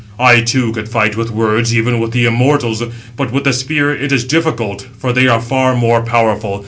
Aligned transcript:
I, 0.19 0.41
too, 0.41 0.71
could 0.71 0.89
fight 0.89 1.15
with 1.15 1.29
words 1.29 1.75
even 1.75 1.99
with 1.99 2.09
the 2.11 2.25
immortals, 2.25 2.81
but 3.15 3.31
with 3.31 3.43
the 3.43 3.53
spear 3.53 3.93
it 3.95 4.11
is 4.11 4.23
difficult, 4.25 4.81
for 4.97 5.13
they 5.13 5.27
are 5.27 5.39
far 5.39 5.75
more 5.75 6.01
powerful. 6.01 6.59